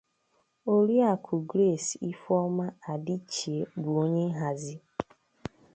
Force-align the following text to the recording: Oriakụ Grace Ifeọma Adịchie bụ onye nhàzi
Oriakụ 0.73 1.33
Grace 1.49 1.91
Ifeọma 2.09 2.65
Adịchie 2.91 3.61
bụ 3.81 3.89
onye 4.01 4.23
nhàzi 4.35 4.75